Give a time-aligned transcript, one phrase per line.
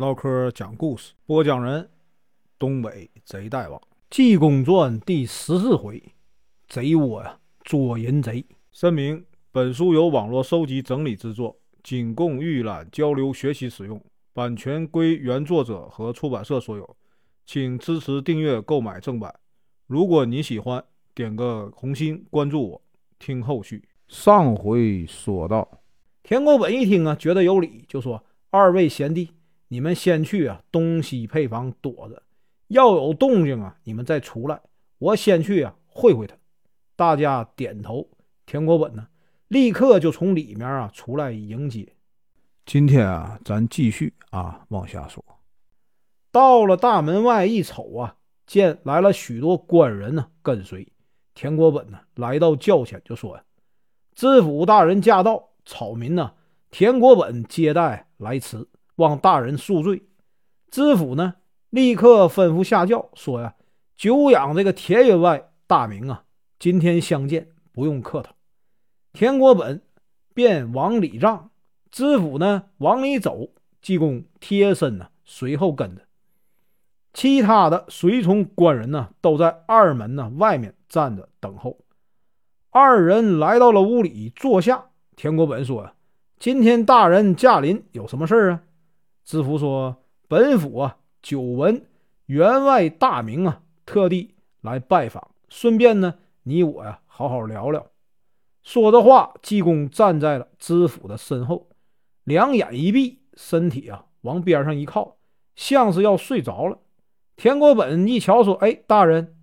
[0.00, 1.86] 唠嗑讲故事，播讲人：
[2.58, 6.02] 东北贼大王，《济公传》第十四回：
[6.66, 8.42] 贼窝呀捉淫贼。
[8.72, 14.02] 声明：本书由网络收集整理制作，仅供预览、交流、学习使用，
[14.32, 16.96] 版权归原作者和出版社所有，
[17.44, 19.34] 请支持订阅、购买正版。
[19.86, 20.82] 如果你喜欢，
[21.14, 22.82] 点个红心，关注我，
[23.18, 23.84] 听后续。
[24.08, 25.82] 上回说到，
[26.22, 29.32] 田国本一听啊，觉得有理，就说：“二位贤弟，
[29.72, 32.20] 你们先去啊东西配房躲着，
[32.66, 34.60] 要有动静啊，你们再出来。
[34.98, 36.36] 我先去啊会会他。”
[36.96, 38.10] 大家点头。
[38.44, 39.06] 田国本呢，
[39.46, 41.94] 立刻就从里面啊出来迎接。
[42.66, 45.24] 今天啊，咱继续啊往下说。
[46.32, 48.16] 到了大门外一瞅啊。
[48.46, 50.84] 见来了许多官人呢，跟随
[51.34, 53.44] 田国本呢，来到轿前就说：“呀，
[54.16, 56.32] 知府大人驾到，草民呢，
[56.68, 58.66] 田国本接待来迟，
[59.00, 60.04] 望大人恕罪。”
[60.70, 61.34] 知府呢，
[61.70, 63.54] 立刻吩咐下轿说：“呀，
[63.96, 66.22] 久仰这个田员外大名啊，
[66.60, 68.34] 今天相见，不用客套。”
[69.12, 69.82] 田国本
[70.32, 71.50] 便往里让，
[71.90, 73.48] 知府呢往里走，
[73.82, 76.02] 济公贴身呢随后跟着。
[77.12, 81.78] 其他的随从官人呢，都在二门呢外面站着等候。
[82.70, 84.84] 二人来到了屋里坐下。
[85.16, 85.92] 田国本说：“呀
[86.38, 88.62] 今天大人驾临，有什么事啊？”
[89.24, 91.86] 知府说：“本府啊，久闻
[92.26, 97.86] 员外大名啊，特地来拜访，顺便呢，你我呀，好好聊聊。”
[98.62, 101.68] 说着话，济公站在了知府的身后，
[102.24, 105.16] 两眼一闭，身体啊往边上一靠，
[105.54, 106.78] 像是要睡着了。
[107.36, 109.36] 田国本一瞧，说：“哎，大人，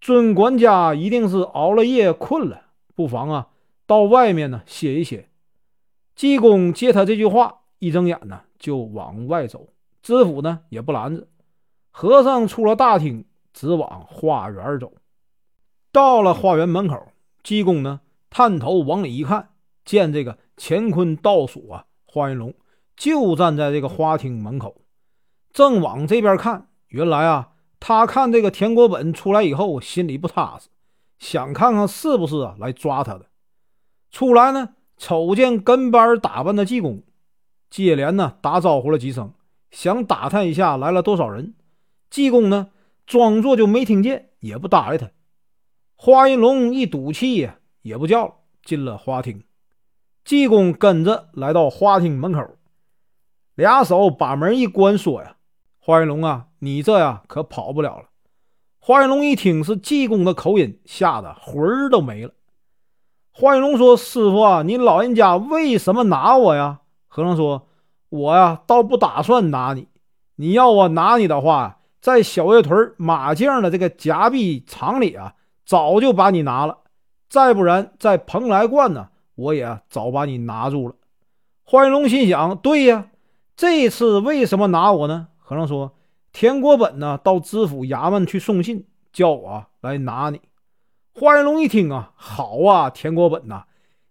[0.00, 3.48] 尊管家一定是熬了夜困了，不妨啊，
[3.86, 5.28] 到外面呢歇一歇。”
[6.14, 9.70] 济公接他这句话，一睁眼呢就往外走。
[10.00, 11.26] 知府呢也不拦着，
[11.90, 14.92] 和尚出了大厅，直往花园走。
[15.90, 17.08] 到了花园门口，
[17.42, 18.00] 济公呢
[18.30, 19.50] 探头往里一看，
[19.84, 22.54] 见这个乾坤倒数啊，花云龙
[22.96, 24.82] 就站在这个花厅门口，
[25.52, 26.68] 正往这边看。
[26.88, 30.68] 原来啊，他看这个田国本出来以后，心里不踏实，
[31.18, 33.26] 想看看是不是啊来抓他的。
[34.10, 37.02] 出来呢，瞅见跟班打扮的济公，
[37.70, 39.32] 接连呢打招呼了几声，
[39.70, 41.54] 想打探一下来了多少人。
[42.10, 42.70] 济公呢，
[43.06, 45.10] 装作就没听见，也不搭理他。
[45.94, 49.44] 花云龙一赌气呀，也不叫了，进了花厅。
[50.24, 52.44] 济公跟着来到花厅门口，
[53.54, 55.36] 俩手把门一关，说呀
[55.78, 58.10] ：“花云龙啊。”你这呀可跑不了了。
[58.80, 62.34] 花云龙一听是济公的口音，吓得魂儿都没了。
[63.32, 66.79] 花云龙说：“师傅啊，你老人家为什么拿我呀？”
[67.10, 67.66] 和尚说
[68.08, 69.88] ：“我呀倒不打算拿你。
[70.36, 75.34] 你要我拿你的话，在小月屯马将的这个夹壁场里啊，
[75.66, 76.78] 早就把你拿了。
[77.28, 80.94] 再不然，在蓬莱观呢，我也早把你拿住了。”
[81.66, 83.08] 花云龙心想：“对呀，
[83.56, 85.92] 这次为什么拿我呢？”和尚说。
[86.32, 90.40] 田国本呢，到知府衙门去送信，叫我来拿你。
[91.12, 93.64] 花云龙一听啊，好啊，田国本呐，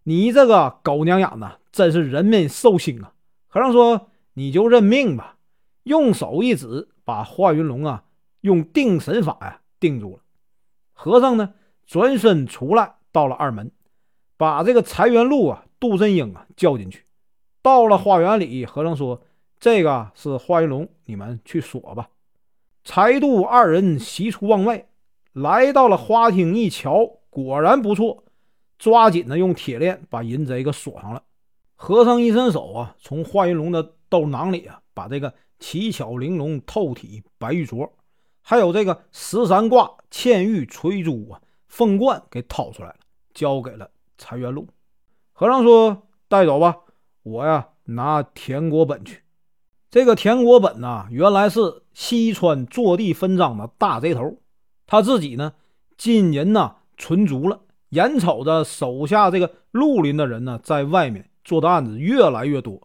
[0.09, 3.13] 你这个狗娘养的，真是人面兽心啊！
[3.47, 5.37] 和尚说：“你就认命吧。”
[5.85, 8.05] 用手一指，把华云龙啊，
[8.41, 10.23] 用定神法呀定住了。
[10.93, 11.53] 和尚呢，
[11.85, 13.71] 转身出来，到了二门，
[14.35, 17.05] 把这个财源禄啊、杜振英啊叫进去。
[17.61, 19.21] 到了花园里，和尚说。
[19.59, 22.09] 这个是华云龙，你们去锁吧。
[22.83, 24.87] 柴杜二人喜出望外，
[25.33, 28.23] 来到了花厅一瞧，果然不错，
[28.79, 31.21] 抓紧的用铁链把淫贼给锁上了。
[31.75, 37.89] 和尚一伸手啊，从花云龙的兜囊里啊，把这个奇巧玲珑透体白玉镯，
[38.41, 42.95] 还有这个十三卦嵌玉垂珠啊凤冠给掏出来了，
[43.33, 44.67] 交给了柴元禄。
[45.31, 46.75] 和尚说：“带走吧，
[47.23, 49.23] 我呀拿田国本去。”
[49.89, 54.37] 这个田国本呐，原来是西川坐地分赃的大贼头，
[54.85, 55.53] 他自己呢，
[55.97, 62.81] 金银呐存足了，眼瞅着手下这个绿林的人呢，在外面做的案子越来越多，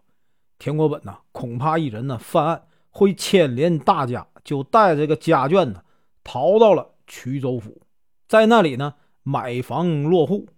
[0.58, 5.82] 田国本呢，恐怕一人呢犯案会牵连大家，就带这个家眷呢，
[6.22, 7.82] 逃到了衢州府，
[8.28, 10.48] 在那里呢买房落户。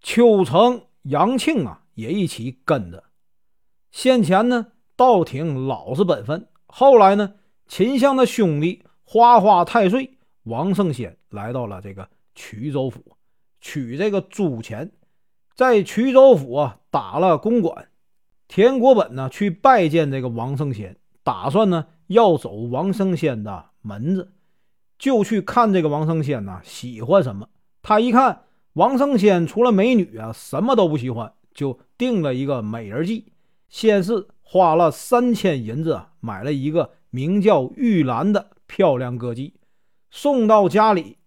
[0.00, 3.04] 秋成、杨庆啊，也一起跟着。
[3.90, 4.68] 先前呢。
[4.96, 6.46] 倒挺老实本分。
[6.66, 7.32] 后来呢，
[7.66, 13.02] 秦相的兄弟花花太岁王胜先来到了这个衢州府，
[13.60, 14.92] 取这个租钱，
[15.54, 17.88] 在衢州府啊打了公馆。
[18.48, 24.32] 田国本呢去拜见这个王圣贤，打算呢要走王圣贤的门子，
[24.98, 27.48] 就去看这个王圣贤呐喜欢什么。
[27.80, 28.42] 他一看
[28.72, 33.32] 王圣贤除了美女啊什么都不喜欢，就定了一个美人计。
[33.68, 39.52] 先是花了三千银子买了一个名叫玉兰的漂亮歌妓，
[40.10, 41.18] 送到家里。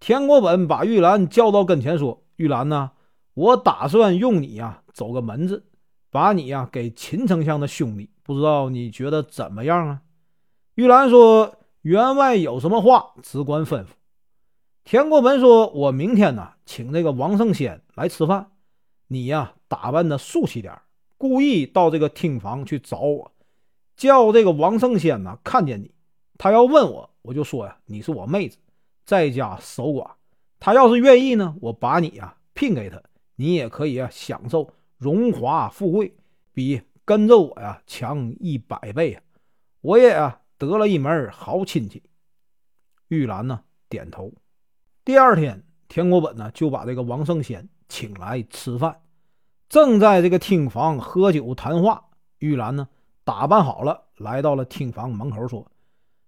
[0.00, 2.90] 田国本把玉兰叫到跟前说：“玉兰呐，
[3.34, 5.64] 我打算用你呀走个门子，
[6.10, 10.02] 把你呀给秦丞相的兄弟，不知道你觉得怎么样啊？”
[10.76, 13.88] 玉兰说：“员外有什么话，只管吩咐。”
[14.84, 18.52] 田国本说：“我明天呢，请这个王胜先来吃饭，
[19.08, 20.80] 你呀打扮的素气点
[21.18, 23.32] 故意到这个厅房去找我，
[23.96, 25.90] 叫这个王胜先呢看见你，
[26.38, 28.56] 他要问我，我就说呀，你是我妹子，
[29.08, 30.06] 在家守寡。
[30.60, 33.02] 他要是愿意呢，我把你呀聘给他，
[33.36, 36.14] 你也可以啊享受荣华富贵，
[36.52, 39.22] 比跟着我呀强一百倍啊！
[39.80, 42.02] 我也啊得了一门好亲戚。
[43.06, 44.30] 玉兰呢点头。
[45.06, 49.00] 第二天，田国本呢就把这个王圣贤请来吃饭。
[49.70, 52.10] 正在这个厅房喝酒谈话，
[52.40, 52.86] 玉兰呢
[53.24, 55.66] 打扮好了，来到了厅房门口，说：“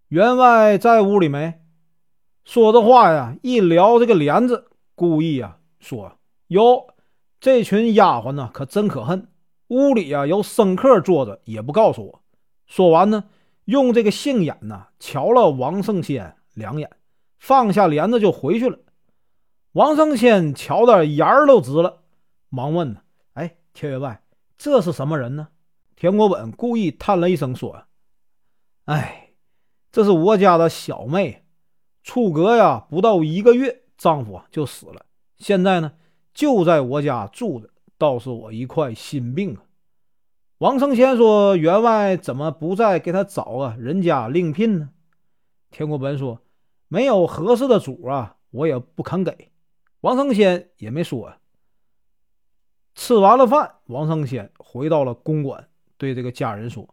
[0.08, 1.59] 员外在屋里没？”
[2.50, 6.18] 说这话呀，一撩这个帘子，故意啊说
[6.50, 6.88] ：“哟，
[7.38, 9.28] 这群丫鬟呢，可真可恨！
[9.68, 12.22] 屋里呀有生客坐着，也不告诉我。”
[12.66, 13.26] 说完呢，
[13.66, 16.90] 用这个杏眼呢瞧了王圣先两眼，
[17.38, 18.80] 放下帘子就回去了。
[19.70, 22.02] 王圣先瞧的眼儿都直了，
[22.48, 23.02] 忙问呢。
[23.34, 24.24] 哎田员外，
[24.58, 25.46] 这是什么人呢？
[25.94, 27.84] 田国本故意叹了一声，说
[28.86, 29.34] ：“哎，
[29.92, 31.39] 这是我家的小妹，
[32.10, 35.06] 出阁呀不到一个月，丈夫就死了，
[35.38, 35.92] 现在呢
[36.34, 39.62] 就在我家住着，倒是我一块心病啊。”
[40.58, 44.90] 王承先说：“员外怎么不再给他找个人家另聘呢？”
[45.70, 46.40] 田国本说
[46.90, 49.52] ：“没有合适的主啊，我也不肯给。”
[50.02, 51.32] 王承先也没说。
[52.96, 56.92] 吃完了饭，王胜先回到了公馆，对这个家人说：“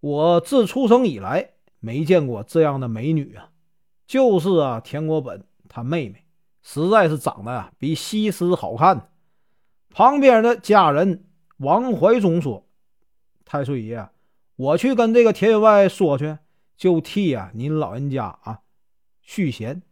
[0.00, 3.48] 我自出生以来没见过这样的美女啊！
[4.14, 6.24] 就是啊，田国本他妹妹，
[6.62, 9.10] 实在是长得啊比西施好看。”
[9.90, 11.24] 旁边的家人
[11.56, 12.64] 王怀忠说
[13.44, 14.08] ：“太岁爷，
[14.54, 16.38] 我去跟这个田员外说去，
[16.76, 18.60] 就替啊您老人家啊
[19.20, 19.82] 续弦，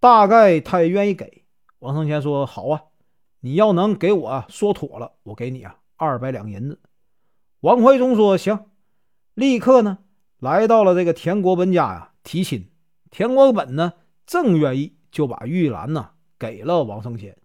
[0.00, 1.44] 大概他也愿意给。”
[1.80, 2.84] 王胜先说：“好啊。”
[3.44, 6.80] 你要能给我说妥了，我给你啊二百两银子。
[7.60, 8.64] 王怀忠说：“行。”
[9.34, 9.98] 立刻呢
[10.38, 12.71] 来到了这个田国本家呀提亲。
[13.12, 13.92] 田国本呢
[14.26, 17.36] 正愿意，就把玉兰呢给了王胜贤。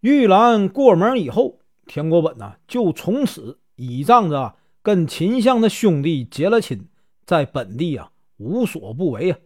[0.00, 6.88] 玉兰过门以后，田国本呢就从此倚仗着跟秦相的兄弟结了亲，
[7.26, 9.38] 在本地啊无所不为啊，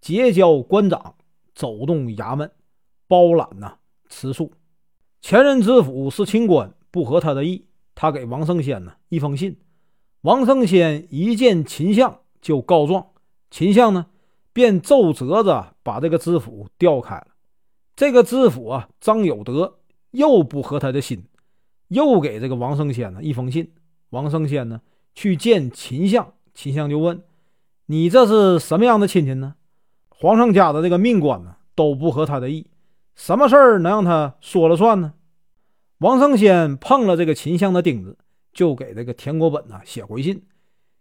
[0.00, 1.14] 结交官长，
[1.54, 2.50] 走动衙门，
[3.06, 3.76] 包揽呐
[4.08, 4.52] 吃素。
[5.20, 9.60] 前任知府是清官，不合他的意，他给王胜先呢一封信。
[10.22, 13.06] 王胜先一见秦相就告状，
[13.48, 14.06] 秦相呢
[14.52, 17.26] 便奏折子把这个知府调开了。
[17.96, 19.78] 这个知府啊张有德
[20.12, 21.24] 又不合他的心，
[21.88, 23.72] 又给这个王胜先呢一封信。
[24.10, 24.80] 王胜先呢
[25.14, 27.22] 去见秦相，秦相就问
[27.86, 29.54] ：“你这是什么样的亲戚呢？
[30.08, 32.66] 皇上家的这个命官呢都不合他的意。”
[33.14, 35.14] 什么事儿能让他说了算呢？
[35.98, 38.16] 王胜先碰了这个秦相的钉子，
[38.52, 40.46] 就给这个田国本呢写回信，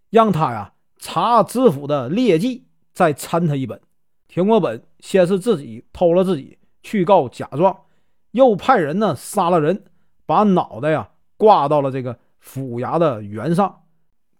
[0.09, 2.66] 让他呀查知府的劣迹，
[2.97, 3.79] 再参他一本。
[4.27, 7.83] 田国本先是自己偷了自己去告假状，
[8.31, 9.83] 又派人呢杀了人，
[10.25, 13.83] 把脑袋呀挂到了这个府衙的原上，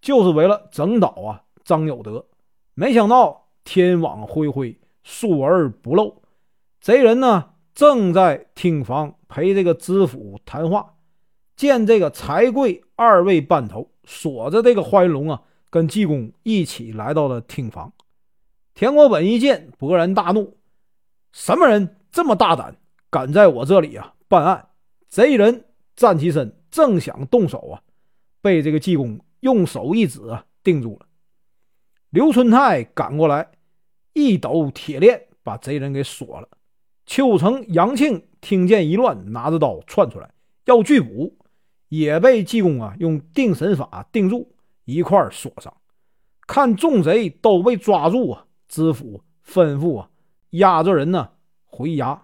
[0.01, 2.25] 就是为了整倒啊张有德。
[2.73, 6.23] 没想到天网恢恢，疏而不漏，
[6.81, 7.51] 贼人呢。
[7.75, 10.95] 正在厅房陪这个知府谈话，
[11.55, 17.93] 见这个财贵二位班头锁着这个花云龙啊，跟济公一起来到了厅房。
[18.77, 20.55] 田国本一见，勃然大怒
[21.33, 22.77] ：“什么人这么大胆，
[23.09, 24.67] 敢在我这里啊办案？”
[25.09, 25.65] 贼人
[25.95, 27.81] 站起身，正想动手啊，
[28.39, 31.07] 被这个济公用手一指啊，定住了。
[32.11, 33.49] 刘春泰赶过来，
[34.13, 36.47] 一抖铁链，把贼人给锁了。
[37.07, 40.29] 邱成杨庆听见一乱，拿着刀窜出来
[40.65, 41.35] 要拒捕，
[41.89, 44.55] 也被济公啊用定神法定住，
[44.85, 45.75] 一块锁上。
[46.45, 50.09] 看众贼都被抓住啊，知府吩咐啊
[50.51, 51.29] 押着人呢
[51.65, 52.19] 回衙。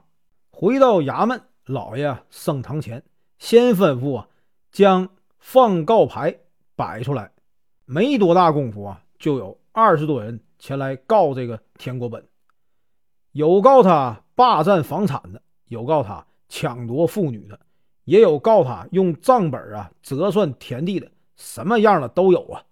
[0.52, 3.04] 回到衙门，老爷升堂前，
[3.38, 4.28] 先吩咐啊
[4.72, 5.10] 将
[5.40, 6.38] 放告牌
[6.76, 7.32] 摆出来。
[7.86, 12.26] 没多大功夫啊，就有二十多人前来告这个田国本，
[13.32, 17.60] 有告他霸占房产的，有告他抢夺妇女的，
[18.06, 22.64] 也有告他用账本啊折算田地的，什么样的都有啊。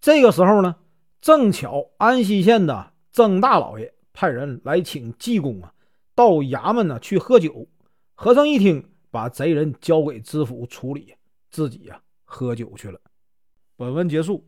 [0.00, 0.76] 这个时候呢，
[1.20, 5.74] 正巧安溪县的郑大老爷派人来请济公啊
[6.14, 7.66] 到衙门呢去喝酒。
[8.14, 11.12] 和尚一听，把贼人交给知府处理，
[11.50, 13.00] 自己呀喝酒去了。
[13.74, 14.46] 本文结束，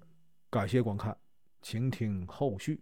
[0.48, 1.16] 感谢观看，
[1.60, 2.80] 请听后续。